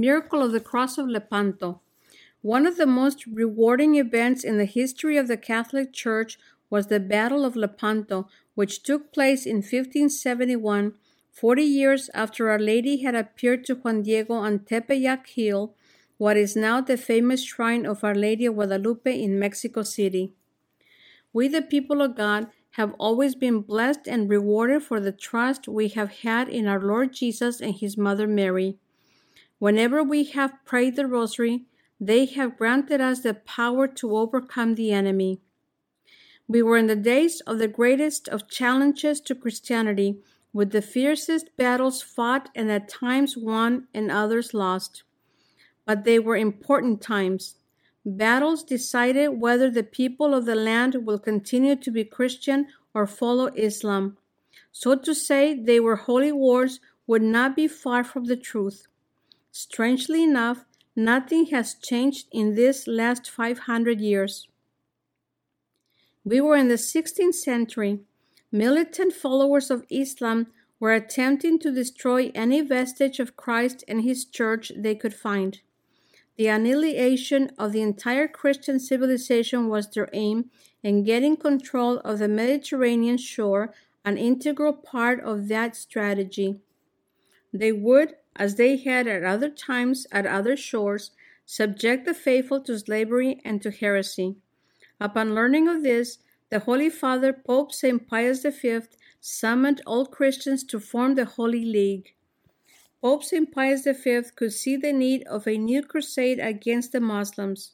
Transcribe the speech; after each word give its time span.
Miracle 0.00 0.44
of 0.44 0.52
the 0.52 0.60
Cross 0.60 0.96
of 0.96 1.08
Lepanto. 1.08 1.80
One 2.40 2.68
of 2.68 2.76
the 2.76 2.86
most 2.86 3.26
rewarding 3.26 3.96
events 3.96 4.44
in 4.44 4.56
the 4.56 4.64
history 4.64 5.16
of 5.16 5.26
the 5.26 5.36
Catholic 5.36 5.92
Church 5.92 6.38
was 6.70 6.86
the 6.86 7.00
Battle 7.00 7.44
of 7.44 7.56
Lepanto, 7.56 8.28
which 8.54 8.84
took 8.84 9.12
place 9.12 9.44
in 9.44 9.56
1571, 9.56 10.94
40 11.32 11.62
years 11.64 12.10
after 12.14 12.48
Our 12.48 12.60
Lady 12.60 13.02
had 13.02 13.16
appeared 13.16 13.64
to 13.64 13.74
Juan 13.74 14.02
Diego 14.02 14.34
on 14.34 14.60
Tepeyac 14.60 15.26
Hill, 15.30 15.74
what 16.16 16.36
is 16.36 16.54
now 16.54 16.80
the 16.80 16.96
famous 16.96 17.42
shrine 17.42 17.84
of 17.84 18.04
Our 18.04 18.14
Lady 18.14 18.46
of 18.46 18.54
Guadalupe 18.54 19.20
in 19.20 19.36
Mexico 19.36 19.82
City. 19.82 20.32
We, 21.32 21.48
the 21.48 21.62
people 21.62 22.02
of 22.02 22.16
God, 22.16 22.46
have 22.72 22.94
always 23.00 23.34
been 23.34 23.62
blessed 23.62 24.06
and 24.06 24.30
rewarded 24.30 24.84
for 24.84 25.00
the 25.00 25.10
trust 25.10 25.66
we 25.66 25.88
have 25.88 26.20
had 26.20 26.48
in 26.48 26.68
our 26.68 26.80
Lord 26.80 27.12
Jesus 27.12 27.60
and 27.60 27.74
His 27.74 27.96
Mother 27.96 28.28
Mary. 28.28 28.78
Whenever 29.58 30.02
we 30.02 30.24
have 30.24 30.64
prayed 30.64 30.94
the 30.94 31.06
Rosary, 31.06 31.64
they 32.00 32.26
have 32.26 32.56
granted 32.56 33.00
us 33.00 33.20
the 33.20 33.34
power 33.34 33.88
to 33.88 34.16
overcome 34.16 34.74
the 34.74 34.92
enemy. 34.92 35.40
We 36.46 36.62
were 36.62 36.76
in 36.76 36.86
the 36.86 36.96
days 36.96 37.40
of 37.40 37.58
the 37.58 37.68
greatest 37.68 38.28
of 38.28 38.48
challenges 38.48 39.20
to 39.22 39.34
Christianity, 39.34 40.20
with 40.52 40.70
the 40.70 40.80
fiercest 40.80 41.54
battles 41.56 42.00
fought 42.00 42.48
and 42.54 42.70
at 42.70 42.88
times 42.88 43.36
won 43.36 43.88
and 43.92 44.10
others 44.10 44.54
lost. 44.54 45.02
But 45.84 46.04
they 46.04 46.18
were 46.18 46.36
important 46.36 47.02
times. 47.02 47.56
Battles 48.04 48.62
decided 48.62 49.40
whether 49.40 49.70
the 49.70 49.82
people 49.82 50.34
of 50.34 50.46
the 50.46 50.54
land 50.54 51.04
will 51.04 51.18
continue 51.18 51.76
to 51.76 51.90
be 51.90 52.04
Christian 52.04 52.68
or 52.94 53.06
follow 53.06 53.46
Islam. 53.54 54.16
So 54.72 54.94
to 54.94 55.14
say 55.14 55.54
they 55.54 55.80
were 55.80 55.96
holy 55.96 56.32
wars 56.32 56.80
would 57.06 57.22
not 57.22 57.56
be 57.56 57.68
far 57.68 58.04
from 58.04 58.24
the 58.24 58.36
truth. 58.36 58.86
Strangely 59.50 60.22
enough, 60.22 60.64
nothing 60.94 61.46
has 61.46 61.74
changed 61.74 62.26
in 62.32 62.54
this 62.54 62.86
last 62.86 63.30
500 63.30 64.00
years. 64.00 64.48
We 66.24 66.40
were 66.40 66.56
in 66.56 66.68
the 66.68 66.74
16th 66.74 67.34
century. 67.34 68.00
Militant 68.52 69.12
followers 69.12 69.70
of 69.70 69.84
Islam 69.90 70.48
were 70.80 70.92
attempting 70.92 71.58
to 71.60 71.72
destroy 71.72 72.30
any 72.34 72.60
vestige 72.60 73.18
of 73.18 73.36
Christ 73.36 73.84
and 73.88 74.02
his 74.02 74.24
church 74.24 74.70
they 74.76 74.94
could 74.94 75.14
find. 75.14 75.60
The 76.36 76.46
annihilation 76.46 77.50
of 77.58 77.72
the 77.72 77.82
entire 77.82 78.28
Christian 78.28 78.78
civilization 78.78 79.68
was 79.68 79.88
their 79.88 80.08
aim, 80.12 80.50
and 80.84 81.04
getting 81.04 81.36
control 81.36 81.98
of 81.98 82.20
the 82.20 82.28
Mediterranean 82.28 83.16
shore 83.16 83.74
an 84.04 84.16
integral 84.16 84.72
part 84.72 85.20
of 85.20 85.48
that 85.48 85.74
strategy. 85.74 86.60
They 87.52 87.72
would, 87.72 88.14
as 88.38 88.54
they 88.54 88.76
had 88.76 89.06
at 89.06 89.24
other 89.24 89.50
times 89.50 90.06
at 90.10 90.24
other 90.24 90.56
shores, 90.56 91.10
subject 91.44 92.06
the 92.06 92.14
faithful 92.14 92.60
to 92.60 92.78
slavery 92.78 93.40
and 93.44 93.60
to 93.60 93.70
heresy. 93.70 94.36
Upon 95.00 95.34
learning 95.34 95.68
of 95.68 95.82
this, 95.82 96.18
the 96.50 96.60
Holy 96.60 96.88
Father 96.88 97.32
Pope 97.32 97.72
St. 97.72 98.08
Pius 98.08 98.42
V 98.42 98.80
summoned 99.20 99.82
all 99.86 100.06
Christians 100.06 100.64
to 100.64 100.80
form 100.80 101.14
the 101.14 101.24
Holy 101.24 101.64
League. 101.64 102.14
Pope 103.02 103.22
St. 103.22 103.52
Pius 103.52 103.84
V 103.84 104.22
could 104.34 104.52
see 104.52 104.76
the 104.76 104.92
need 104.92 105.26
of 105.26 105.46
a 105.46 105.58
new 105.58 105.82
crusade 105.82 106.38
against 106.38 106.92
the 106.92 107.00
Muslims. 107.00 107.70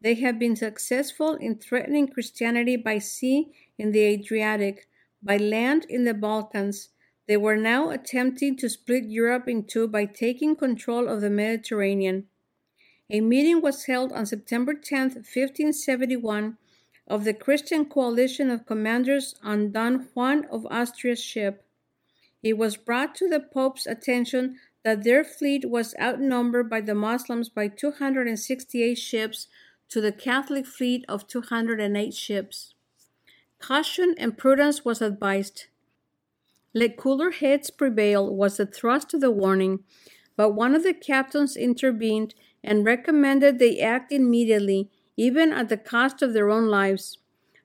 They 0.00 0.14
have 0.14 0.38
been 0.38 0.56
successful 0.56 1.34
in 1.34 1.56
threatening 1.56 2.08
Christianity 2.08 2.76
by 2.76 2.98
sea 2.98 3.52
in 3.78 3.92
the 3.92 4.00
Adriatic, 4.00 4.88
by 5.22 5.36
land 5.36 5.86
in 5.88 6.04
the 6.04 6.14
Balkans. 6.14 6.88
They 7.30 7.36
were 7.36 7.56
now 7.56 7.90
attempting 7.90 8.56
to 8.56 8.68
split 8.68 9.04
Europe 9.04 9.46
in 9.46 9.62
two 9.62 9.86
by 9.86 10.04
taking 10.06 10.56
control 10.56 11.06
of 11.06 11.20
the 11.20 11.30
Mediterranean. 11.30 12.26
A 13.08 13.20
meeting 13.20 13.62
was 13.62 13.84
held 13.84 14.10
on 14.10 14.26
September 14.26 14.74
10, 14.74 15.10
1571, 15.10 16.58
of 17.06 17.22
the 17.22 17.32
Christian 17.32 17.84
coalition 17.84 18.50
of 18.50 18.66
commanders 18.66 19.36
on 19.44 19.70
Don 19.70 20.08
Juan 20.12 20.44
of 20.46 20.66
Austria's 20.72 21.22
ship. 21.22 21.64
It 22.42 22.58
was 22.58 22.76
brought 22.76 23.14
to 23.14 23.28
the 23.28 23.38
Pope's 23.38 23.86
attention 23.86 24.58
that 24.82 25.04
their 25.04 25.22
fleet 25.22 25.70
was 25.70 25.94
outnumbered 26.00 26.68
by 26.68 26.80
the 26.80 26.96
Moslems 26.96 27.48
by 27.48 27.68
268 27.68 28.96
ships 28.96 29.46
to 29.88 30.00
the 30.00 30.10
Catholic 30.10 30.66
fleet 30.66 31.04
of 31.08 31.28
208 31.28 32.12
ships. 32.12 32.74
Caution 33.60 34.16
and 34.18 34.36
prudence 34.36 34.84
was 34.84 35.00
advised. 35.00 35.66
Let 36.72 36.96
cooler 36.96 37.32
heads 37.32 37.70
prevail 37.70 38.34
was 38.34 38.56
the 38.56 38.66
thrust 38.66 39.12
of 39.14 39.20
the 39.20 39.30
warning, 39.30 39.80
but 40.36 40.54
one 40.54 40.74
of 40.74 40.84
the 40.84 40.94
captains 40.94 41.56
intervened 41.56 42.34
and 42.62 42.84
recommended 42.84 43.58
they 43.58 43.80
act 43.80 44.12
immediately, 44.12 44.88
even 45.16 45.52
at 45.52 45.68
the 45.68 45.76
cost 45.76 46.22
of 46.22 46.32
their 46.32 46.50
own 46.50 46.68
lives. 46.68 47.18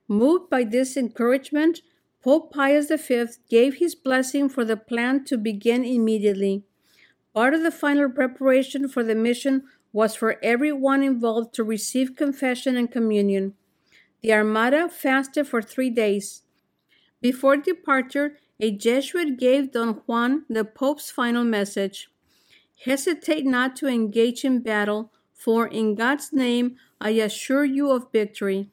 Moved 0.08 0.50
by 0.50 0.64
this 0.64 0.96
encouragement, 0.96 1.82
Pope 2.22 2.52
Pius 2.52 2.90
V 2.90 3.26
gave 3.48 3.76
his 3.76 3.94
blessing 3.94 4.48
for 4.48 4.64
the 4.64 4.76
plan 4.76 5.24
to 5.26 5.38
begin 5.38 5.84
immediately. 5.84 6.64
Part 7.32 7.54
of 7.54 7.62
the 7.62 7.70
final 7.70 8.10
preparation 8.10 8.88
for 8.88 9.04
the 9.04 9.14
mission 9.14 9.64
was 9.92 10.16
for 10.16 10.42
everyone 10.42 11.02
involved 11.02 11.54
to 11.54 11.62
receive 11.62 12.16
confession 12.16 12.76
and 12.76 12.90
communion. 12.90 13.54
The 14.22 14.32
Armada 14.32 14.88
fasted 14.88 15.46
for 15.46 15.62
three 15.62 15.90
days. 15.90 16.42
Before 17.20 17.56
departure, 17.56 18.38
a 18.58 18.70
Jesuit 18.70 19.38
gave 19.38 19.72
Don 19.72 20.02
Juan 20.06 20.44
the 20.48 20.64
Pope's 20.64 21.10
final 21.10 21.44
message 21.44 22.08
Hesitate 22.84 23.46
not 23.46 23.74
to 23.76 23.86
engage 23.86 24.44
in 24.44 24.60
battle, 24.60 25.10
for 25.32 25.66
in 25.66 25.94
God's 25.94 26.32
name 26.32 26.76
I 27.00 27.10
assure 27.10 27.64
you 27.64 27.90
of 27.90 28.12
victory. 28.12 28.70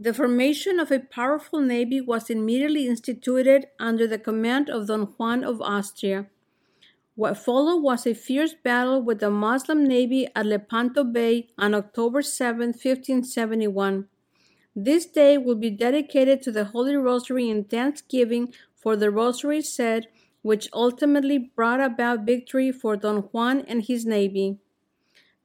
The 0.00 0.14
formation 0.14 0.78
of 0.78 0.90
a 0.90 1.00
powerful 1.00 1.60
navy 1.60 2.00
was 2.00 2.30
immediately 2.30 2.86
instituted 2.86 3.66
under 3.78 4.06
the 4.06 4.18
command 4.18 4.70
of 4.70 4.86
Don 4.86 5.14
Juan 5.16 5.44
of 5.44 5.60
Austria. 5.60 6.26
What 7.16 7.36
followed 7.36 7.82
was 7.82 8.06
a 8.06 8.14
fierce 8.14 8.54
battle 8.54 9.02
with 9.02 9.18
the 9.18 9.30
Moslem 9.30 9.84
navy 9.84 10.28
at 10.36 10.46
Lepanto 10.46 11.02
Bay 11.02 11.48
on 11.58 11.74
October 11.74 12.22
7, 12.22 12.68
1571. 12.68 14.06
This 14.76 15.06
day 15.06 15.36
will 15.36 15.56
be 15.56 15.70
dedicated 15.70 16.40
to 16.42 16.52
the 16.52 16.66
Holy 16.66 16.94
Rosary 16.94 17.50
in 17.50 17.64
thanksgiving 17.64 18.54
for 18.78 18.96
the 18.96 19.10
Rosary 19.10 19.60
said, 19.62 20.08
which 20.42 20.68
ultimately 20.72 21.38
brought 21.38 21.80
about 21.80 22.24
victory 22.24 22.70
for 22.72 22.96
Don 22.96 23.22
Juan 23.32 23.60
and 23.62 23.82
his 23.82 24.06
navy. 24.06 24.58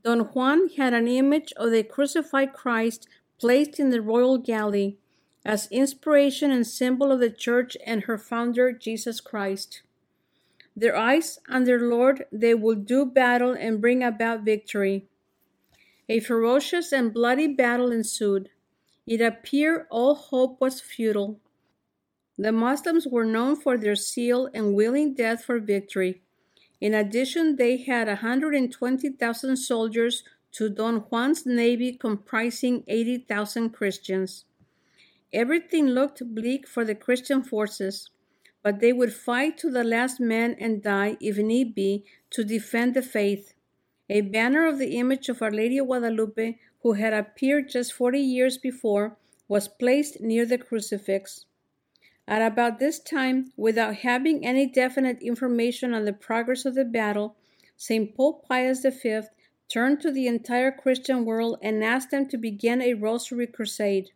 Don 0.03 0.19
Juan 0.19 0.69
had 0.77 0.94
an 0.94 1.07
image 1.07 1.53
of 1.57 1.71
the 1.71 1.83
crucified 1.83 2.53
Christ 2.53 3.07
placed 3.39 3.79
in 3.79 3.89
the 3.89 4.01
royal 4.01 4.38
galley 4.38 4.97
as 5.45 5.67
inspiration 5.71 6.51
and 6.51 6.66
symbol 6.66 7.11
of 7.11 7.19
the 7.19 7.29
church 7.29 7.75
and 7.85 8.03
her 8.03 8.17
founder, 8.17 8.71
Jesus 8.71 9.19
Christ. 9.19 9.81
Their 10.75 10.95
eyes 10.95 11.39
on 11.50 11.65
their 11.65 11.79
Lord, 11.79 12.25
they 12.31 12.53
will 12.53 12.75
do 12.75 13.05
battle 13.05 13.51
and 13.51 13.81
bring 13.81 14.03
about 14.03 14.44
victory. 14.44 15.07
A 16.09 16.19
ferocious 16.19 16.91
and 16.91 17.13
bloody 17.13 17.47
battle 17.47 17.91
ensued. 17.91 18.50
It 19.05 19.21
appeared 19.21 19.85
all 19.89 20.15
hope 20.15 20.59
was 20.59 20.81
futile. 20.81 21.39
The 22.38 22.51
Muslims 22.51 23.05
were 23.05 23.25
known 23.25 23.55
for 23.55 23.77
their 23.77 23.95
zeal 23.95 24.49
and 24.53 24.73
willing 24.73 25.13
death 25.13 25.44
for 25.44 25.59
victory. 25.59 26.23
In 26.81 26.94
addition, 26.94 27.57
they 27.57 27.77
had 27.77 28.07
120,000 28.07 29.55
soldiers 29.55 30.23
to 30.53 30.69
Don 30.69 31.01
Juan's 31.01 31.45
navy 31.45 31.94
comprising 31.94 32.83
80,000 32.88 33.69
Christians. 33.69 34.45
Everything 35.31 35.88
looked 35.88 36.33
bleak 36.33 36.67
for 36.67 36.83
the 36.83 36.95
Christian 36.95 37.44
forces, 37.44 38.09
but 38.63 38.79
they 38.79 38.94
would 38.94 39.13
fight 39.13 39.57
to 39.59 39.69
the 39.69 39.83
last 39.83 40.19
man 40.19 40.55
and 40.59 40.81
die, 40.81 41.17
if 41.19 41.38
need 41.38 41.75
be, 41.75 42.03
to 42.31 42.44
defend 42.44 42.94
the 42.94 43.01
faith. 43.01 43.53
A 44.09 44.21
banner 44.21 44.65
of 44.68 44.80
the 44.80 44.97
image 44.97 45.30
of 45.30 45.41
Our 45.41 45.51
Lady 45.51 45.77
of 45.77 45.88
Guadalupe, 45.88 46.57
who 46.81 46.94
had 46.94 47.13
appeared 47.13 47.69
just 47.69 47.94
40 47.94 48.19
years 48.19 48.57
before, 48.57 49.18
was 49.47 49.68
placed 49.68 50.21
near 50.21 50.45
the 50.45 50.57
crucifix. 50.57 51.45
At 52.27 52.41
about 52.41 52.79
this 52.79 52.99
time, 52.99 53.51
without 53.57 53.97
having 53.97 54.45
any 54.45 54.65
definite 54.65 55.21
information 55.21 55.93
on 55.93 56.05
the 56.05 56.13
progress 56.13 56.65
of 56.65 56.75
the 56.75 56.85
battle, 56.85 57.35
St. 57.75 58.15
Pope 58.15 58.47
Pius 58.47 58.83
V 58.83 59.21
turned 59.67 59.99
to 60.01 60.11
the 60.11 60.27
entire 60.27 60.71
Christian 60.71 61.25
world 61.25 61.57
and 61.61 61.83
asked 61.83 62.11
them 62.11 62.27
to 62.29 62.37
begin 62.37 62.81
a 62.81 62.93
rosary 62.93 63.47
crusade. 63.47 64.11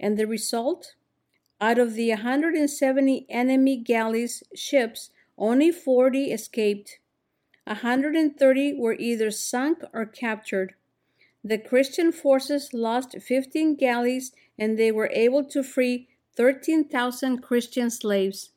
And 0.00 0.16
the 0.16 0.26
result? 0.26 0.94
Out 1.60 1.78
of 1.78 1.94
the 1.94 2.10
170 2.10 3.26
enemy 3.28 3.76
galleys 3.76 4.42
ships, 4.54 5.10
only 5.38 5.70
40 5.70 6.32
escaped. 6.32 6.98
130 7.64 8.74
were 8.74 8.94
either 8.94 9.30
sunk 9.30 9.82
or 9.92 10.06
captured. 10.06 10.74
The 11.42 11.58
Christian 11.58 12.12
forces 12.12 12.72
lost 12.72 13.16
15 13.20 13.76
galleys 13.76 14.32
and 14.58 14.78
they 14.78 14.92
were 14.92 15.10
able 15.12 15.44
to 15.44 15.62
free 15.62 16.08
13,000 16.36 17.38
Christian 17.38 17.90
slaves. 17.90 18.50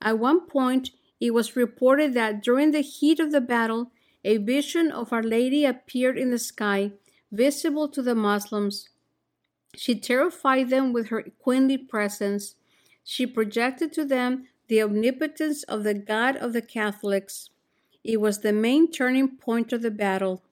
At 0.00 0.18
one 0.18 0.46
point, 0.46 0.90
it 1.20 1.32
was 1.32 1.56
reported 1.56 2.14
that 2.14 2.42
during 2.42 2.70
the 2.70 2.80
heat 2.80 3.18
of 3.20 3.32
the 3.32 3.40
battle, 3.40 3.90
a 4.24 4.38
vision 4.38 4.90
of 4.90 5.12
Our 5.12 5.22
Lady 5.22 5.64
appeared 5.64 6.16
in 6.16 6.30
the 6.30 6.38
sky, 6.38 6.92
visible 7.30 7.88
to 7.88 8.02
the 8.02 8.14
Muslims. 8.14 8.88
She 9.76 9.94
terrified 9.94 10.70
them 10.70 10.92
with 10.92 11.08
her 11.08 11.24
queenly 11.38 11.78
presence. 11.78 12.54
She 13.02 13.26
projected 13.26 13.92
to 13.94 14.04
them 14.04 14.46
the 14.68 14.82
omnipotence 14.82 15.62
of 15.64 15.84
the 15.84 15.94
God 15.94 16.36
of 16.36 16.52
the 16.52 16.62
Catholics. 16.62 17.50
It 18.02 18.20
was 18.20 18.40
the 18.40 18.52
main 18.52 18.90
turning 18.90 19.36
point 19.36 19.72
of 19.72 19.82
the 19.82 19.90
battle. 19.90 20.42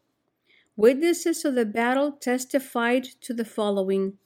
Witnesses 0.76 1.44
of 1.44 1.54
the 1.54 1.66
battle 1.66 2.12
testified 2.12 3.04
to 3.20 3.32
the 3.32 3.44
following. 3.44 4.18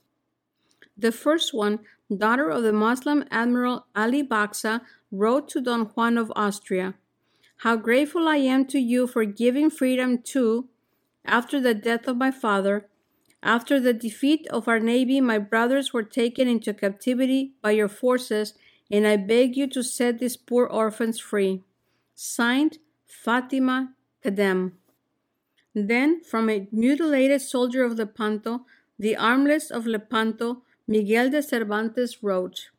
The 0.97 1.13
first 1.13 1.53
one, 1.53 1.81
daughter 2.15 2.49
of 2.51 2.63
the 2.63 2.73
Moslem 2.73 3.25
Admiral 3.31 3.87
Ali 3.95 4.23
Baxa, 4.23 4.83
wrote 5.11 5.49
to 5.49 5.61
Don 5.61 5.87
Juan 5.87 6.19
of 6.19 6.33
Austria 6.37 6.95
How 7.59 7.77
grateful 7.77 8.29
I 8.29 8.37
am 8.37 8.67
to 8.67 8.79
you 8.79 9.07
for 9.07 9.25
giving 9.25 9.71
freedom 9.71 10.19
to, 10.35 10.69
after 11.25 11.61
the 11.61 11.75
death 11.75 12.07
of 12.07 12.17
my 12.17 12.31
father, 12.31 12.89
after 13.43 13.79
the 13.79 13.93
defeat 13.93 14.47
of 14.49 14.67
our 14.67 14.81
navy, 14.81 15.21
my 15.21 15.39
brothers 15.39 15.93
were 15.93 16.03
taken 16.03 16.49
into 16.49 16.75
captivity 16.75 17.53
by 17.63 17.73
your 17.73 17.89
forces, 17.89 18.55
and 18.91 19.07
I 19.07 19.17
beg 19.17 19.57
you 19.57 19.69
to 19.69 19.83
set 19.83 20.19
these 20.19 20.37
poor 20.37 20.67
orphans 20.67 21.21
free. 21.21 21.63
Signed, 22.15 22.79
Fatima 23.07 23.93
Kadem. 24.25 24.73
Then, 25.75 26.23
from 26.25 26.49
a 26.49 26.67
mutilated 26.73 27.43
soldier 27.43 27.85
of 27.85 27.99
Lepanto, 27.99 28.65
the 28.99 29.17
armless 29.17 29.71
of 29.71 29.87
Lepanto, 29.87 30.63
Miguel 30.89 31.31
de 31.31 31.43
Cervantes 31.43 32.23
wrote 32.23 32.71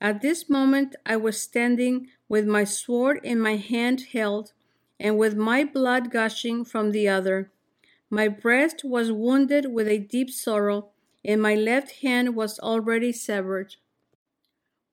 At 0.00 0.22
this 0.22 0.48
moment 0.48 0.94
I 1.04 1.16
was 1.16 1.40
standing 1.40 2.08
with 2.28 2.46
my 2.46 2.62
sword 2.62 3.18
in 3.24 3.40
my 3.40 3.56
hand 3.56 4.06
held, 4.12 4.52
and 5.00 5.18
with 5.18 5.34
my 5.34 5.64
blood 5.64 6.12
gushing 6.12 6.64
from 6.64 6.92
the 6.92 7.08
other. 7.08 7.50
My 8.08 8.28
breast 8.28 8.84
was 8.84 9.10
wounded 9.10 9.72
with 9.72 9.88
a 9.88 9.98
deep 9.98 10.30
sorrow, 10.30 10.90
and 11.24 11.42
my 11.42 11.56
left 11.56 12.02
hand 12.02 12.36
was 12.36 12.60
already 12.60 13.10
severed. 13.10 13.74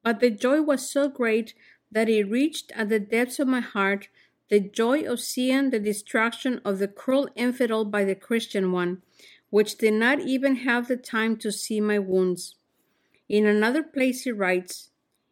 But 0.03 0.19
the 0.19 0.31
joy 0.31 0.63
was 0.63 0.89
so 0.89 1.09
great 1.09 1.53
that 1.91 2.09
it 2.09 2.23
reached 2.23 2.71
at 2.75 2.89
the 2.89 2.99
depths 2.99 3.37
of 3.37 3.47
my 3.47 3.59
heart 3.59 4.07
the 4.49 4.59
joy 4.59 5.03
of 5.03 5.19
seeing 5.19 5.69
the 5.69 5.79
destruction 5.79 6.59
of 6.65 6.79
the 6.79 6.87
cruel 6.87 7.29
infidel 7.35 7.85
by 7.85 8.03
the 8.03 8.15
Christian 8.15 8.71
one, 8.71 9.03
which 9.51 9.77
did 9.77 9.93
not 9.93 10.19
even 10.19 10.55
have 10.55 10.87
the 10.87 10.97
time 10.97 11.37
to 11.37 11.51
see 11.51 11.79
my 11.79 11.99
wounds. 11.99 12.55
In 13.29 13.45
another 13.45 13.83
place 13.83 14.23
he 14.23 14.31
writes, 14.31 14.89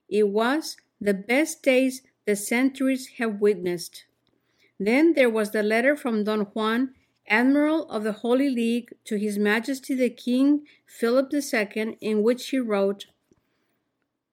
It 0.07 0.30
was 0.30 0.77
the 1.01 1.13
best 1.16 1.63
days 1.63 2.04
the 2.25 2.36
centuries 2.36 3.07
have 3.18 3.42
witnessed. 3.42 4.06
Then 4.80 5.13
there 5.13 5.30
was 5.30 5.51
the 5.51 5.63
letter 5.63 5.95
from 5.95 6.24
Don 6.24 6.42
Juan, 6.42 6.94
Admiral 7.27 7.89
of 7.89 8.04
the 8.04 8.12
Holy 8.24 8.50
League, 8.50 8.94
to 9.06 9.18
His 9.18 9.38
Majesty 9.38 9.95
the 9.95 10.10
King 10.10 10.65
Philip 10.86 11.33
II, 11.33 11.98
in 12.00 12.22
which 12.22 12.50
he 12.50 12.60
wrote, 12.60 13.07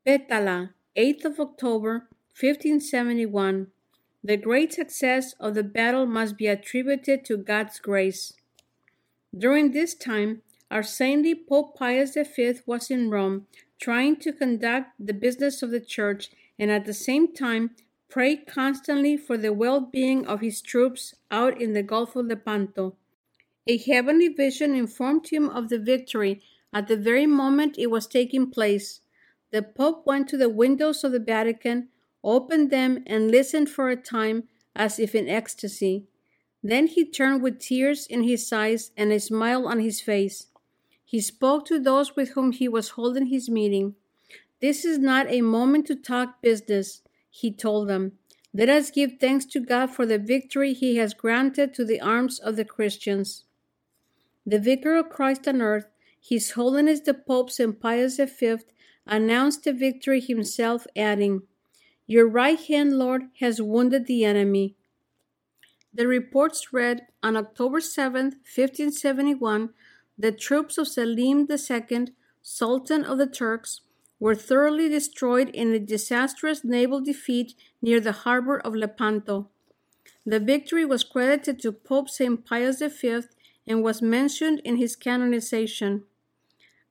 Pétala, 0.07 0.71
8th 0.97 1.25
of 1.25 1.41
October, 1.41 2.09
1571. 2.39 3.69
The 4.23 4.37
great 4.37 4.73
success 4.73 5.35
of 5.39 5.55
the 5.55 5.63
battle 5.63 6.07
must 6.07 6.37
be 6.37 6.47
attributed 6.47 7.25
to 7.27 7.37
God's 7.37 7.79
grace. 7.79 8.33
During 9.37 9.73
this 9.73 9.95
time, 9.95 10.43
our 10.71 10.83
saintly 10.83 11.35
Pope 11.35 11.77
Pius 11.77 12.15
V 12.15 12.55
was 12.65 12.91
in 12.91 13.11
Rome, 13.11 13.47
trying 13.81 14.17
to 14.17 14.33
conduct 14.33 14.93
the 14.99 15.13
business 15.13 15.63
of 15.63 15.71
the 15.71 15.81
Church 15.81 16.31
and 16.59 16.71
at 16.71 16.87
the 16.87 16.95
same 16.95 17.35
time 17.35 17.71
pray 18.09 18.37
constantly 18.37 19.17
for 19.17 19.37
the 19.37 19.53
well 19.53 19.81
being 19.81 20.27
of 20.27 20.41
his 20.41 20.61
troops 20.61 21.15
out 21.31 21.61
in 21.61 21.73
the 21.73 21.83
Gulf 21.83 22.17
of 22.17 22.27
Lepanto. 22.27 22.97
A 23.67 23.77
heavenly 23.77 24.29
vision 24.29 24.75
informed 24.75 25.29
him 25.29 25.51
of 25.51 25.69
the 25.69 25.79
victory 25.79 26.41
at 26.73 26.89
the 26.89 26.97
very 26.97 27.27
moment 27.27 27.77
it 27.79 27.91
was 27.91 28.07
taking 28.07 28.51
place. 28.51 29.01
The 29.51 29.63
Pope 29.63 30.07
went 30.07 30.29
to 30.29 30.37
the 30.37 30.49
windows 30.49 31.05
of 31.05 31.13
the 31.13 31.19
Vatican 31.19 31.89
opened 32.27 32.71
them, 32.71 33.05
and 33.07 33.31
listened 33.31 33.71
for 33.71 33.89
a 33.89 33.97
time 33.97 34.49
as 34.75 34.99
if 34.99 35.15
in 35.15 35.29
ecstasy. 35.29 36.05
Then 36.69 36.89
he 36.89 37.05
turned 37.05 37.43
with 37.43 37.61
tears 37.61 38.09
in 38.09 38.25
his 38.25 38.53
eyes 38.53 38.91
and 38.97 39.13
a 39.13 39.21
smile 39.21 39.69
on 39.69 39.79
his 39.79 40.01
face. 40.01 40.49
He 41.05 41.21
spoke 41.21 41.65
to 41.67 41.79
those 41.79 42.17
with 42.17 42.31
whom 42.31 42.51
he 42.51 42.67
was 42.67 42.91
holding 42.91 43.27
his 43.27 43.49
meeting. 43.49 43.95
This 44.61 44.85
is 44.85 44.99
not 44.99 45.31
a 45.31 45.43
moment 45.43 45.87
to 45.87 45.95
talk 45.95 46.43
business, 46.43 47.03
he 47.31 47.53
told 47.53 47.89
them. 47.89 48.19
Let 48.53 48.69
us 48.69 48.91
give 48.91 49.13
thanks 49.21 49.45
to 49.47 49.61
God 49.61 49.91
for 49.93 50.07
the 50.07 50.19
victory 50.19 50.73
he 50.73 50.97
has 50.97 51.15
granted 51.15 51.73
to 51.75 51.85
the 51.85 52.01
arms 52.01 52.41
of 52.41 52.57
the 52.57 52.65
Christians. 52.65 53.45
The 54.45 54.59
Vicar 54.59 54.97
of 54.97 55.09
Christ 55.09 55.47
on 55.47 55.63
earth, 55.63 55.87
His 56.21 56.53
Holiness 56.53 56.99
the 56.99 57.15
Pope 57.15 57.51
St. 57.51 57.79
Pius 57.79 58.17
V, 58.17 58.57
announced 59.07 59.63
the 59.63 59.73
victory 59.73 60.21
himself, 60.21 60.85
adding, 60.97 61.43
your 62.09 62.29
right 62.29 62.59
hand, 62.59 62.99
Lord, 62.99 63.23
has 63.39 63.63
wounded 63.63 64.07
the 64.07 64.25
enemy. 64.25 64.75
The 65.97 66.07
reports 66.07 66.75
read 66.75 67.07
on 67.23 67.39
October 67.39 67.81
7, 67.81 68.25
1571, 68.25 69.71
the 70.19 70.31
troops 70.31 70.77
of 70.77 70.89
Selim 70.89 71.49
II, 71.51 72.09
Sultan 72.43 73.03
of 73.03 73.17
the 73.17 73.27
Turks, 73.27 73.81
were 74.21 74.35
thoroughly 74.35 74.91
destroyed 74.91 75.49
in 75.55 75.73
a 75.73 75.79
disastrous 75.79 76.63
naval 76.63 77.01
defeat 77.01 77.55
near 77.81 77.99
the 77.99 78.13
harbor 78.13 78.59
of 78.59 78.75
Lepanto. 78.75 79.49
The 80.27 80.39
victory 80.39 80.85
was 80.85 81.03
credited 81.03 81.61
to 81.61 81.73
Pope 81.73 82.11
St. 82.11 82.45
Pius 82.45 82.83
V 82.83 83.21
and 83.67 83.83
was 83.83 84.03
mentioned 84.03 84.61
in 84.67 84.77
his 84.77 84.97
canonization. 84.97 86.05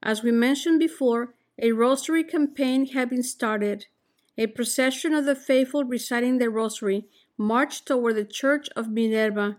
As 0.02 0.24
we 0.24 0.32
mentioned 0.32 0.80
before, 0.80 1.36
a 1.60 1.74
rosary 1.74 2.24
campaign 2.24 2.88
had 2.88 3.12
been 3.12 3.22
started 3.22 3.86
a 4.38 4.48
procession 4.48 5.14
of 5.14 5.26
the 5.26 5.36
faithful 5.36 5.84
reciting 5.84 6.38
the 6.40 6.50
Rosary 6.50 7.06
marched 7.38 7.86
toward 7.86 8.16
the 8.16 8.26
church 8.26 8.70
of 8.76 8.90
Minerva. 8.90 9.58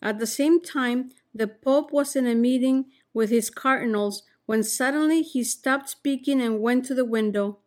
At 0.00 0.18
the 0.18 0.26
same 0.26 0.60
time, 0.60 1.10
the 1.34 1.48
Pope 1.48 1.92
was 1.92 2.16
in 2.16 2.26
a 2.26 2.34
meeting 2.34 2.86
with 3.12 3.30
his 3.30 3.50
cardinals 3.50 4.22
when 4.46 4.62
suddenly 4.62 5.22
he 5.22 5.44
stopped 5.44 5.88
speaking 5.88 6.40
and 6.40 6.60
went 6.60 6.84
to 6.86 6.94
the 6.94 7.04
window. 7.04 7.58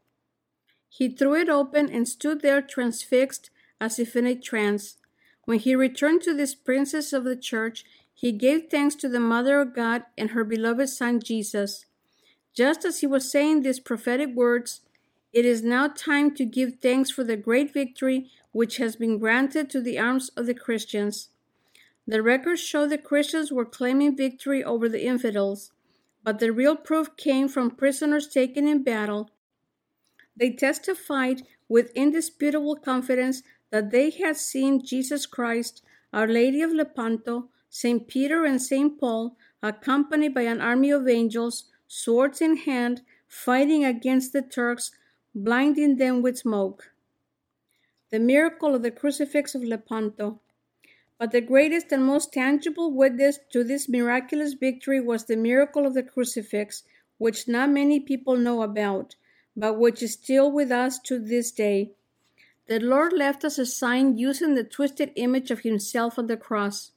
He 0.90 1.10
threw 1.10 1.36
it 1.36 1.50
open 1.50 1.90
and 1.90 2.08
stood 2.08 2.42
there 2.42 2.62
transfixed 2.62 3.50
as 3.80 4.00
if 4.00 4.16
in 4.16 4.26
a 4.26 4.36
trance. 4.36 4.98
When 5.46 5.60
he 5.60 5.76
returned 5.76 6.22
to 6.24 6.34
this 6.34 6.56
princess 6.56 7.14
of 7.14 7.24
the 7.24 7.36
church, 7.36 7.84
he 8.14 8.32
gave 8.32 8.70
thanks 8.70 8.96
to 8.96 9.10
the 9.10 9.20
Mother 9.20 9.60
of 9.60 9.74
God 9.74 10.04
and 10.18 10.32
her 10.32 10.44
beloved 10.44 10.90
Son 10.90 11.20
Jesus. 11.20 11.86
Just 12.54 12.86
as 12.86 13.00
he 13.00 13.08
was 13.08 13.32
saying 13.32 13.62
these 13.62 13.80
prophetic 13.80 14.36
words, 14.36 14.82
it 15.34 15.46
is 15.46 15.64
now 15.64 15.88
time 15.88 16.36
to 16.36 16.46
give 16.46 16.80
thanks 16.82 17.10
for 17.10 17.24
the 17.24 17.38
great 17.38 17.74
victory 17.74 18.30
which 18.52 18.78
has 18.78 18.96
been 18.96 19.18
granted 19.18 19.70
to 19.70 19.82
the 19.82 19.98
arms 19.98 20.30
of 20.38 20.46
the 20.46 20.54
Christians. 20.54 21.30
The 22.08 22.22
records 22.22 22.62
show 22.62 22.88
the 22.88 22.98
Christians 22.98 23.52
were 23.52 23.66
claiming 23.66 24.18
victory 24.18 24.64
over 24.64 24.90
the 24.90 25.06
infidels, 25.06 25.72
but 26.24 26.40
the 26.40 26.52
real 26.52 26.76
proof 26.76 27.16
came 27.18 27.48
from 27.48 27.72
prisoners 27.72 28.28
taken 28.28 28.68
in 28.68 28.84
battle. 28.84 29.30
They 30.36 30.52
testified 30.52 31.44
with 31.70 31.92
indisputable 31.96 32.76
confidence 32.76 33.44
that 33.70 33.92
they 33.92 34.10
had 34.10 34.38
seen 34.38 34.84
Jesus 34.84 35.26
Christ, 35.26 35.82
Our 36.12 36.28
Lady 36.28 36.62
of 36.62 36.72
Lepanto, 36.72 37.50
St. 37.70 38.08
Peter, 38.08 38.44
and 38.44 38.62
St. 38.62 39.00
Paul, 39.00 39.38
accompanied 39.64 40.34
by 40.34 40.42
an 40.42 40.60
army 40.60 40.92
of 40.92 41.08
angels, 41.08 41.66
swords 41.88 42.42
in 42.42 42.58
hand, 42.58 43.02
fighting 43.28 43.86
against 43.86 44.34
the 44.34 44.42
Turks 44.42 44.92
blinding 45.34 45.96
them 45.98 46.22
with 46.22 46.38
smoke. 46.38 46.91
The 48.12 48.20
miracle 48.20 48.76
of 48.76 48.84
the 48.84 48.92
crucifix 48.92 49.56
of 49.56 49.64
Lepanto. 49.64 50.42
But 51.18 51.32
the 51.32 51.40
greatest 51.40 51.94
and 51.94 52.04
most 52.04 52.34
tangible 52.34 52.92
witness 52.92 53.40
to 53.54 53.64
this 53.64 53.88
miraculous 53.88 54.54
victory 54.54 55.00
was 55.00 55.26
the 55.26 55.38
miracle 55.38 55.86
of 55.86 55.94
the 55.94 56.04
crucifix, 56.04 56.84
which 57.18 57.48
not 57.48 57.70
many 57.70 58.02
people 58.02 58.36
know 58.36 58.64
about, 58.64 59.16
but 59.56 59.80
which 59.80 60.04
is 60.04 60.14
still 60.14 60.52
with 60.52 60.72
us 60.72 61.00
to 61.00 61.20
this 61.20 61.52
day. 61.52 61.92
The 62.68 62.80
Lord 62.80 63.14
left 63.14 63.46
us 63.46 63.58
a 63.58 63.66
sign 63.66 64.18
using 64.18 64.56
the 64.56 64.64
twisted 64.66 65.12
image 65.16 65.50
of 65.50 65.62
Himself 65.62 66.20
on 66.20 66.28
the 66.28 66.36
cross. 66.36 66.92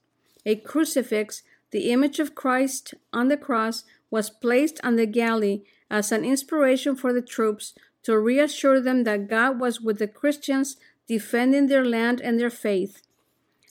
A 0.45 0.55
crucifix, 0.55 1.43
the 1.71 1.91
image 1.91 2.19
of 2.19 2.35
Christ 2.35 2.93
on 3.13 3.29
the 3.29 3.37
cross, 3.37 3.85
was 4.11 4.29
placed 4.29 4.81
on 4.83 4.97
the 4.97 5.05
galley 5.05 5.63
as 5.89 6.11
an 6.11 6.25
inspiration 6.25 6.95
for 6.95 7.13
the 7.13 7.21
troops 7.21 7.73
to 8.03 8.19
reassure 8.19 8.81
them 8.81 9.03
that 9.03 9.29
God 9.29 9.59
was 9.59 9.79
with 9.79 9.97
the 9.97 10.07
Christians 10.07 10.77
defending 11.07 11.67
their 11.67 11.85
land 11.85 12.21
and 12.21 12.39
their 12.39 12.49
faith. 12.49 13.01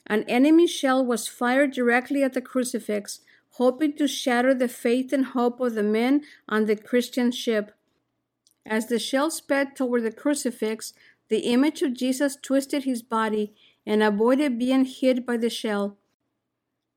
An 0.07 0.23
enemy 0.27 0.67
shell 0.67 1.05
was 1.05 1.27
fired 1.27 1.71
directly 1.71 2.23
at 2.23 2.33
the 2.33 2.41
crucifix, 2.41 3.21
hoping 3.51 3.93
to 3.97 4.07
shatter 4.07 4.53
the 4.53 4.67
faith 4.67 5.11
and 5.11 5.25
hope 5.27 5.59
of 5.59 5.73
the 5.73 5.83
men 5.83 6.21
on 6.47 6.65
the 6.65 6.75
Christian 6.75 7.31
ship. 7.31 7.71
As 8.65 8.87
the 8.87 8.99
shell 8.99 9.31
sped 9.31 9.75
toward 9.75 10.03
the 10.03 10.11
crucifix, 10.11 10.93
the 11.29 11.39
image 11.39 11.81
of 11.81 11.93
Jesus 11.93 12.37
twisted 12.41 12.83
his 12.83 13.01
body, 13.01 13.53
and 13.85 14.01
avoided 14.01 14.57
being 14.57 14.85
hit 14.85 15.25
by 15.25 15.37
the 15.37 15.49
shell. 15.49 15.97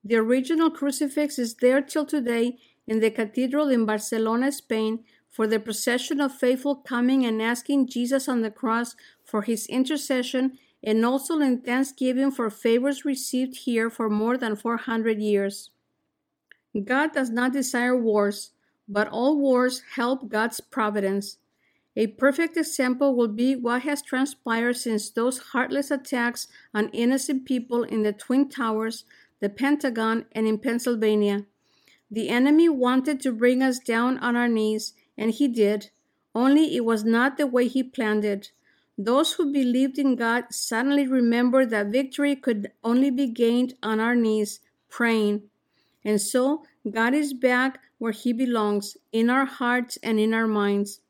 The 0.03 0.17
original 0.17 0.71
crucifix 0.71 1.39
is 1.39 1.55
there 1.57 1.83
till 1.83 2.07
today 2.07 2.59
in 2.87 3.01
the 3.01 3.11
cathedral 3.11 3.69
in 3.69 3.85
Barcelona, 3.85 4.51
Spain, 4.53 5.05
for 5.31 5.47
the 5.47 5.61
procession 5.61 6.21
of 6.21 6.35
faithful 6.35 6.77
coming 6.77 7.25
and 7.25 7.41
asking 7.41 7.89
Jesus 7.89 8.29
on 8.29 8.43
the 8.43 8.51
cross 8.51 8.97
for 9.25 9.43
his 9.43 9.67
intercession, 9.67 10.59
and 10.83 11.05
also 11.05 11.39
in 11.41 11.61
thanksgiving 11.61 12.31
for 12.31 12.51
favors 12.51 13.05
received 13.05 13.57
here 13.59 13.91
for 13.91 14.09
more 14.09 14.37
than 14.37 14.57
400 14.57 15.19
years. 15.19 15.71
God 16.85 17.13
does 17.13 17.31
not 17.31 17.53
desire 17.53 17.97
wars, 17.97 18.51
but 18.89 19.09
all 19.09 19.37
wars 19.37 19.83
help 19.97 20.29
God's 20.29 20.61
providence. 20.61 21.39
A 21.97 22.07
perfect 22.07 22.57
example 22.57 23.17
will 23.17 23.29
be 23.29 23.57
what 23.57 23.83
has 23.83 24.03
transpired 24.03 24.77
since 24.77 25.11
those 25.11 25.39
heartless 25.39 25.91
attacks 25.91 26.47
on 26.73 26.91
innocent 26.91 27.45
people 27.45 27.83
in 27.83 28.03
the 28.03 28.13
Twin 28.13 28.49
Towers, 28.49 29.05
the 29.41 29.49
Pentagon, 29.49 30.27
and 30.33 30.47
in 30.47 30.59
Pennsylvania. 30.59 31.45
The 32.11 32.29
enemy 32.29 32.69
wanted 32.69 33.21
to 33.23 33.33
bring 33.33 33.63
us 33.63 33.79
down 33.81 34.19
on 34.19 34.37
our 34.37 34.49
knees, 34.49 34.95
and 35.19 35.33
he 35.33 35.49
did, 35.49 35.91
only 36.35 36.77
it 36.77 36.85
was 36.85 37.05
not 37.05 37.37
the 37.37 37.47
way 37.47 37.67
he 37.67 37.83
planned 37.83 38.25
it. 38.25 38.53
Those 38.97 39.33
who 39.33 39.53
believed 39.53 39.99
in 39.99 40.17
God 40.17 40.45
suddenly 40.51 41.07
remembered 41.07 41.71
that 41.71 41.89
victory 41.89 42.37
could 42.37 42.71
only 42.85 43.11
be 43.11 43.27
gained 43.27 43.75
on 43.83 44.01
our 44.01 44.15
knees, 44.15 44.61
praying. 44.89 45.43
And 46.05 46.21
so, 46.21 46.65
God 46.89 47.13
is 47.15 47.35
back 47.35 47.81
where 47.99 48.13
he 48.13 48.33
belongs, 48.33 48.97
in 49.13 49.29
our 49.29 49.45
hearts 49.45 49.99
and 50.03 50.21
in 50.21 50.33
our 50.33 50.47
minds. 50.47 51.01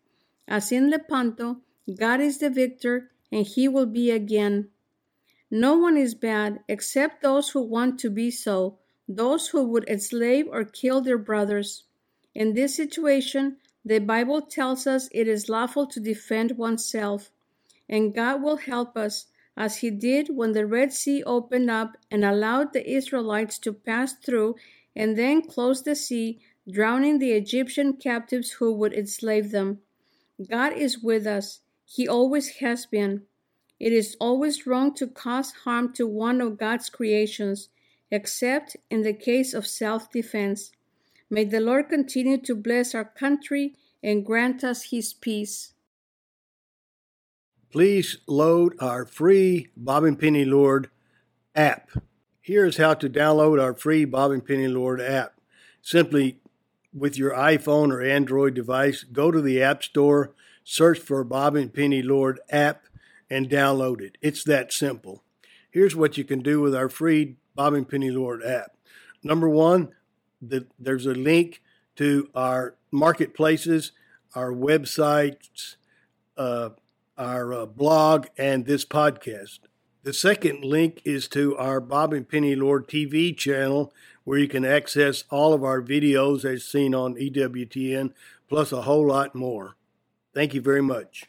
As 0.48 0.72
in 0.72 0.90
Lepanto, 0.90 1.58
God 1.94 2.20
is 2.20 2.38
the 2.38 2.48
victor, 2.48 3.10
and 3.30 3.46
he 3.46 3.68
will 3.68 3.86
be 3.86 4.10
again. 4.10 4.68
No 5.50 5.76
one 5.76 5.96
is 5.96 6.14
bad 6.14 6.60
except 6.68 7.22
those 7.22 7.50
who 7.50 7.60
want 7.60 7.98
to 8.00 8.10
be 8.10 8.30
so, 8.30 8.78
those 9.06 9.48
who 9.48 9.64
would 9.64 9.88
enslave 9.88 10.46
or 10.50 10.64
kill 10.64 11.00
their 11.00 11.18
brothers. 11.18 11.84
In 12.34 12.54
this 12.54 12.74
situation, 12.74 13.56
the 13.88 14.00
Bible 14.00 14.42
tells 14.42 14.86
us 14.86 15.08
it 15.12 15.26
is 15.26 15.48
lawful 15.48 15.86
to 15.86 15.98
defend 15.98 16.58
oneself, 16.58 17.30
and 17.88 18.14
God 18.14 18.42
will 18.42 18.58
help 18.58 18.98
us, 18.98 19.26
as 19.56 19.78
He 19.78 19.90
did 19.90 20.28
when 20.28 20.52
the 20.52 20.66
Red 20.66 20.92
Sea 20.92 21.22
opened 21.24 21.70
up 21.70 21.96
and 22.10 22.22
allowed 22.22 22.74
the 22.74 22.86
Israelites 22.86 23.58
to 23.60 23.72
pass 23.72 24.12
through 24.12 24.56
and 24.94 25.16
then 25.16 25.40
closed 25.40 25.86
the 25.86 25.96
sea, 25.96 26.38
drowning 26.70 27.18
the 27.18 27.32
Egyptian 27.32 27.94
captives 27.94 28.52
who 28.52 28.72
would 28.74 28.92
enslave 28.92 29.52
them. 29.52 29.78
God 30.50 30.74
is 30.74 31.02
with 31.02 31.26
us, 31.26 31.60
He 31.86 32.06
always 32.06 32.58
has 32.58 32.84
been. 32.84 33.22
It 33.80 33.94
is 33.94 34.18
always 34.20 34.66
wrong 34.66 34.92
to 34.96 35.06
cause 35.06 35.52
harm 35.64 35.94
to 35.94 36.06
one 36.06 36.42
of 36.42 36.58
God's 36.58 36.90
creations 36.90 37.70
except 38.10 38.76
in 38.90 39.02
the 39.02 39.14
case 39.14 39.54
of 39.54 39.66
self 39.66 40.10
defense. 40.10 40.72
May 41.30 41.44
the 41.44 41.60
Lord 41.60 41.88
continue 41.90 42.38
to 42.38 42.54
bless 42.54 42.94
our 42.94 43.04
country 43.04 43.74
and 44.02 44.24
grant 44.24 44.64
us 44.64 44.90
his 44.90 45.12
peace. 45.12 45.72
Please 47.70 48.18
load 48.26 48.74
our 48.80 49.04
free 49.04 49.68
Bob 49.76 50.04
and 50.04 50.18
Penny 50.18 50.46
Lord 50.46 50.88
app. 51.54 51.90
Here's 52.40 52.78
how 52.78 52.94
to 52.94 53.10
download 53.10 53.62
our 53.62 53.74
free 53.74 54.06
Bob 54.06 54.30
and 54.30 54.44
Penny 54.44 54.68
Lord 54.68 55.02
app. 55.02 55.34
Simply 55.82 56.38
with 56.94 57.18
your 57.18 57.32
iPhone 57.32 57.92
or 57.92 58.02
Android 58.02 58.54
device, 58.54 59.04
go 59.04 59.30
to 59.30 59.42
the 59.42 59.62
App 59.62 59.82
Store, 59.82 60.32
search 60.64 60.98
for 60.98 61.22
Bob 61.24 61.56
and 61.56 61.74
Penny 61.74 62.00
Lord 62.00 62.40
app, 62.48 62.84
and 63.28 63.50
download 63.50 64.00
it. 64.00 64.16
It's 64.22 64.44
that 64.44 64.72
simple. 64.72 65.22
Here's 65.70 65.94
what 65.94 66.16
you 66.16 66.24
can 66.24 66.40
do 66.40 66.62
with 66.62 66.74
our 66.74 66.88
free 66.88 67.36
Bob 67.54 67.74
and 67.74 67.86
Penny 67.86 68.10
Lord 68.10 68.42
app. 68.42 68.76
Number 69.22 69.48
one, 69.48 69.92
the, 70.40 70.66
there's 70.78 71.06
a 71.06 71.14
link 71.14 71.62
to 71.96 72.30
our 72.34 72.74
marketplaces, 72.90 73.92
our 74.34 74.52
websites, 74.52 75.76
uh, 76.36 76.70
our 77.16 77.52
uh, 77.52 77.66
blog, 77.66 78.26
and 78.36 78.66
this 78.66 78.84
podcast. 78.84 79.60
The 80.04 80.12
second 80.12 80.64
link 80.64 81.02
is 81.04 81.28
to 81.28 81.56
our 81.56 81.80
Bob 81.80 82.12
and 82.12 82.28
Penny 82.28 82.54
Lord 82.54 82.88
TV 82.88 83.36
channel, 83.36 83.92
where 84.24 84.38
you 84.38 84.48
can 84.48 84.64
access 84.64 85.24
all 85.30 85.52
of 85.52 85.64
our 85.64 85.82
videos 85.82 86.44
as 86.44 86.64
seen 86.64 86.94
on 86.94 87.16
EWTN, 87.16 88.12
plus 88.48 88.72
a 88.72 88.82
whole 88.82 89.06
lot 89.06 89.34
more. 89.34 89.76
Thank 90.32 90.54
you 90.54 90.60
very 90.60 90.82
much. 90.82 91.24